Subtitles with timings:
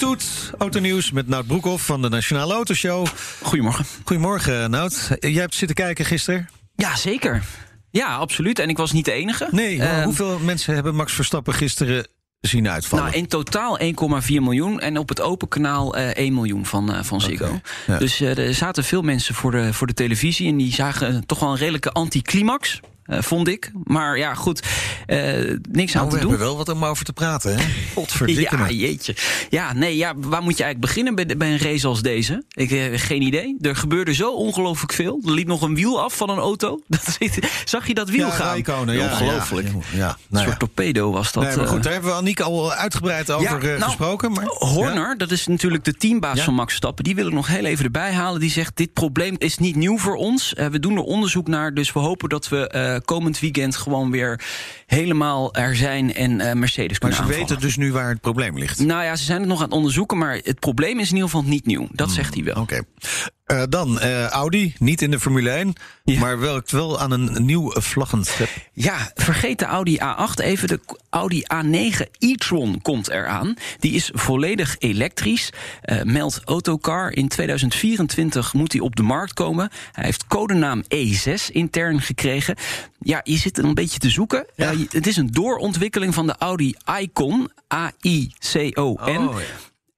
[0.00, 3.06] Toet autonieuws met Nout Broekhoff van de Nationale Autoshow.
[3.42, 3.84] Goedemorgen.
[4.04, 5.10] Goedemorgen, Nout.
[5.18, 6.48] Jij hebt zitten kijken gisteren?
[6.74, 7.42] Ja, zeker.
[7.90, 8.58] Ja, absoluut.
[8.58, 9.48] En ik was niet de enige.
[9.50, 12.08] Nee, Ehm, hoeveel mensen hebben Max Verstappen gisteren
[12.40, 13.04] zien uitvallen?
[13.04, 14.80] Nou, in totaal 1,4 miljoen.
[14.80, 17.60] En op het open kanaal eh 1 miljoen van, eh, van Ziggo.
[17.86, 17.98] Ja.
[17.98, 20.48] Dus eh, er zaten veel mensen voor de, voor de televisie.
[20.48, 22.80] En die zagen toch wel een redelijke anticlimax.
[23.04, 23.72] Eh, vond ik.
[23.84, 24.62] Maar ja, goed.
[25.06, 25.18] eh,
[25.70, 26.30] niks Nou, aan we te doen.
[26.30, 27.64] hebben wel wat om over te praten, hè?
[28.26, 29.14] Ja, jeetje.
[29.50, 32.44] Ja, nee, ja, waar moet je eigenlijk beginnen bij, bij een race als deze?
[32.50, 33.56] Ik heb geen idee.
[33.60, 35.20] Er gebeurde zo ongelooflijk veel.
[35.24, 36.80] Er liep nog een wiel af van een auto.
[36.88, 37.18] Dat,
[37.64, 38.52] zag je dat wiel Ja, gaan?
[38.52, 39.68] Rijkonen, ja, Ongelooflijk.
[39.68, 41.42] Ja, ja, Een nou soort torpedo was dat.
[41.44, 41.82] Nee, maar goed, eh.
[41.82, 44.32] daar hebben we Aniek al uitgebreid over eh, nou, gesproken.
[44.32, 47.04] Maar, Horner, dat is natuurlijk de teambaas van Max Stappen.
[47.04, 48.40] Die wil ik nog heel even erbij halen.
[48.40, 50.54] Die zegt: Dit probleem is niet nieuw voor ons.
[50.54, 51.74] Eh, we doen er onderzoek naar.
[51.74, 54.40] Dus we hopen dat we eh, komend weekend gewoon weer
[54.86, 57.48] helemaal er zijn en eh, Mercedes maar kunnen ze aanvallen.
[57.48, 58.78] weten dus nu waar het probleem ligt.
[58.78, 60.18] Nou ja, ze zijn het nog aan het onderzoeken.
[60.18, 61.88] Maar het probleem is in ieder geval niet nieuw.
[61.92, 62.54] Dat zegt hij wel.
[62.54, 62.80] Oké.
[63.50, 65.72] Eh, dan eh, Audi, niet in de Formule 1,
[66.04, 66.18] Ja.
[66.18, 68.48] maar werkt wel aan een nieuw vlaggend schep.
[68.72, 70.68] Ja, vergeet de Audi A8 even.
[70.68, 73.54] De Audi A9 e-tron komt eraan.
[73.78, 75.50] Die is volledig elektrisch.
[75.82, 77.12] Eh meldt Autocar.
[77.12, 79.70] In 2024 moet hij op de markt komen.
[79.92, 82.56] Hij heeft codenaam E6 intern gekregen.
[83.00, 84.46] Ja, je zit er een beetje te zoeken.
[84.56, 84.72] Ja.
[84.90, 87.50] Het is een doorontwikkeling van de Audi Icon.
[87.74, 89.28] A-I-C-O-N.
[89.28, 89.46] Oh, ja.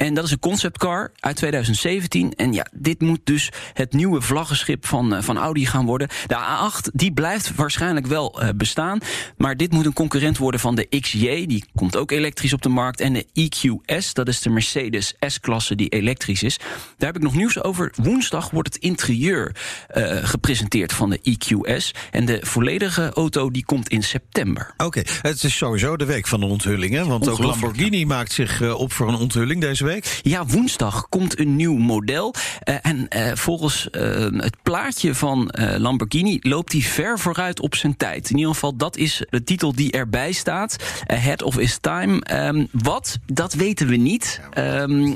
[0.00, 2.32] En dat is een conceptcar uit 2017.
[2.34, 6.08] En ja, dit moet dus het nieuwe vlaggenschip van, eh, van Audi gaan worden.
[6.26, 8.98] De A8 die blijft waarschijnlijk wel eh, bestaan.
[9.36, 11.46] Maar dit moet een concurrent worden van de XJ.
[11.46, 13.00] Die komt ook elektrisch op de markt.
[13.00, 16.56] En de EQS, dat is de Mercedes S-klasse die elektrisch is.
[16.96, 17.92] Daar heb ik nog nieuws over.
[18.02, 19.56] Woensdag wordt het interieur
[19.88, 21.90] eh, gepresenteerd van de EQS.
[22.10, 24.74] En de volledige auto die komt in september.
[24.76, 27.08] Oké, het is sowieso de week van de onthullingen.
[27.08, 29.89] Want ook Lamborghini maakt zich op voor een onthulling deze week.
[30.22, 32.34] Ja, woensdag komt een nieuw model.
[32.60, 37.96] Eh, en eh, volgens eh, het plaatje van Lamborghini loopt hij ver vooruit op zijn
[37.96, 38.30] tijd.
[38.30, 40.76] In ieder geval, dat is de titel die erbij staat.
[41.06, 42.20] Ahead of his time.
[42.20, 43.18] Ehm, wat?
[43.26, 44.40] Dat weten we niet.
[44.52, 45.12] Ehm,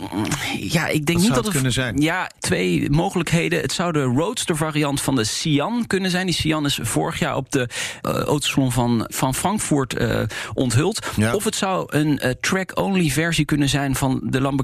[0.58, 2.00] ja, ik denk niet dat het kunnen zijn?
[2.00, 3.60] Ja, twee mogelijkheden.
[3.60, 6.26] Het zou de Roadster variant van de Sian kunnen zijn.
[6.26, 7.68] Die Sian is vorig jaar op de
[8.02, 9.96] autosalon van, van Frankfurt
[10.54, 11.06] onthuld.
[11.16, 11.34] Ja.
[11.34, 14.63] Of het zou een track-only versie kunnen zijn van de Lamborghini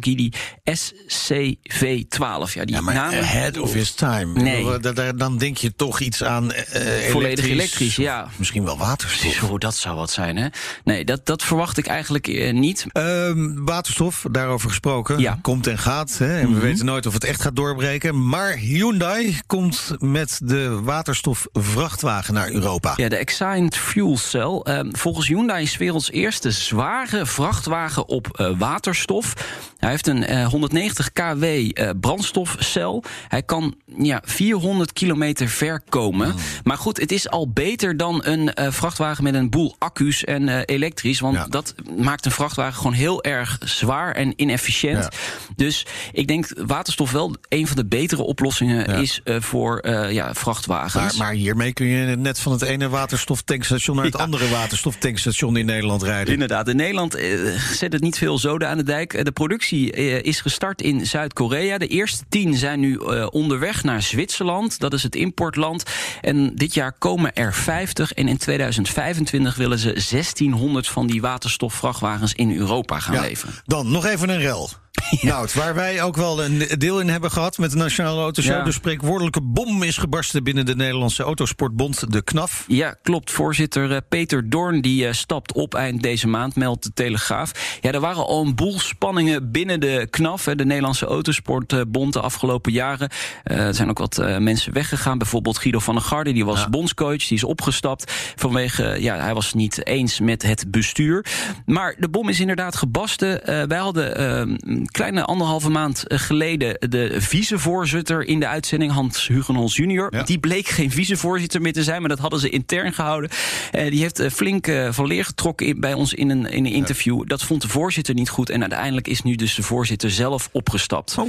[0.71, 2.53] SCV12.
[2.53, 4.41] Ja, die Ja, maar namen- ahead of his time.
[4.43, 4.79] Nee.
[5.17, 8.29] Dan denk je toch iets aan eh, Volledig elektrisch, ja.
[8.37, 9.33] Misschien wel waterstof.
[9.33, 10.47] Zo, dat zou wat zijn, hè?
[10.85, 12.87] Nee, dat, dat verwacht ik eigenlijk eh, niet.
[12.93, 15.19] Ehm, waterstof, daarover gesproken.
[15.19, 15.39] Ja.
[15.43, 16.19] Komt en gaat.
[16.19, 18.29] Hè, en we weten nooit of het echt gaat doorbreken.
[18.29, 22.93] Maar Hyundai komt met de waterstofvrachtwagen naar Europa.
[22.97, 24.61] Ja, de Excited Fuel Cell.
[24.63, 29.33] Eh, volgens Hyundai is werelds eerste zware vrachtwagen op waterstof.
[29.77, 33.05] Hij heeft een eh, 190 kW eh, brandstofcel.
[33.29, 36.35] Hij kan ja, 400 kilometer ver komen.
[36.65, 40.49] Maar goed, het is al beter dan een eh, vrachtwagen met een boel accu's en
[40.49, 41.21] eh, elektrisch.
[41.21, 41.47] Want Ja.
[41.47, 45.03] dat maakt een vrachtwagen gewoon heel erg zwaar en inefficiënt.
[45.03, 45.11] Ja.
[45.57, 48.97] Dus ik denk waterstof wel een van de betere oplossingen Ja.
[48.97, 51.17] is eh, voor eh, ja, vrachtwagens.
[51.17, 55.67] Maar, maar hiermee kun je net van het ene waterstoftankstation naar het andere waterstoftankstation in
[55.67, 56.33] Nederland rijden.
[56.33, 57.29] Inderdaad, in Nederland eh,
[57.73, 59.15] zet het niet veel zoden aan de dijk.
[59.15, 61.79] Eh, De productie eh, is gestart in Zuid-Korea.
[61.79, 64.79] De eerste tien zijn nu eh, onderweg naar Zwitserland.
[64.79, 65.83] Dat is het importland.
[66.21, 68.13] En dit jaar komen er 50.
[68.13, 73.21] En in 2025 willen ze 1600 van die waterstofvrachtwagens in Europa gaan Ja.
[73.21, 73.55] leveren.
[73.65, 74.71] Dan nog even een rel.
[75.21, 78.57] Nou, waar wij ook wel een deel in hebben gehad met de Nationale Autoshow.
[78.57, 78.63] Ja.
[78.65, 82.65] De spreekwoordelijke bom is gebarsten binnen de Nederlandse Autosportbond, de KNAF.
[82.69, 83.31] Ja, klopt.
[83.31, 87.79] Voorzitter eh, Peter Doorn die eh, stapt op eind deze maand, meldt de Telegraaf.
[87.81, 92.73] Ja, er waren al een boel spanningen binnen de KNAF, de Nederlandse Autosportbond, de afgelopen
[92.73, 93.09] jaren.
[93.45, 95.19] Eh, er zijn ook wat mensen weggegaan.
[95.19, 99.55] Bijvoorbeeld Guido van der Garde, die was bondscoach, die is opgestapt vanwege, ja, hij was
[99.55, 101.27] niet eens met het bestuur.
[101.67, 103.41] Maar de bom is inderdaad gebarsten.
[103.69, 109.27] Wij hadden eh, een kleine anderhalve maand eh, geleden de vicevoorzitter in de uitzending, Hans
[109.27, 110.15] Hugenholz junior.
[110.15, 110.23] Ja.
[110.23, 113.31] Die bleek geen vicevoorzitter meer te zijn, maar dat hadden ze intern gehouden.
[113.71, 116.73] Eh, die heeft eh, flink van leer getrokken in, bij ons in een, in een
[116.73, 117.27] interview.
[117.27, 118.51] Dat vond de voorzitter niet goed.
[118.51, 121.19] En uiteindelijk is nu dus de voorzitter zelf opgestapt.
[121.19, 121.29] Oh.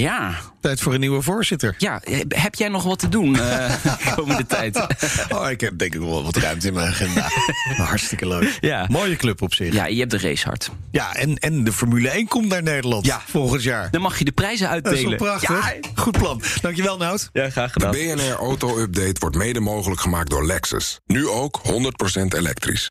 [0.00, 0.34] Ja.
[0.60, 1.74] Tijd voor een nieuwe voorzitter.
[1.78, 3.38] Ja, heb jij nog wat te doen uh,
[3.82, 4.86] de komende tijd?
[5.28, 7.28] oh, ik heb denk ik wel wat ruimte in mijn agenda.
[7.84, 8.58] Hartstikke leuk.
[8.60, 8.86] Ja.
[8.88, 9.74] Mooie club op zich.
[9.74, 10.70] Ja, je hebt de racehard.
[10.90, 13.22] Ja, en, en de Formule 1 komt naar Nederland ja.
[13.26, 13.90] volgend jaar.
[13.90, 15.02] Dan mag je de prijzen uitdelen.
[15.02, 15.74] Dat is prachtig.
[15.74, 15.90] Ja.
[15.94, 16.42] Goed plan.
[16.60, 17.30] Dankjewel, Nout.
[17.32, 17.92] Ja, graag gedaan.
[17.92, 21.00] De BNR Auto Update wordt mede mogelijk gemaakt door Lexus.
[21.06, 21.70] Nu ook 100%
[22.36, 22.90] elektrisch.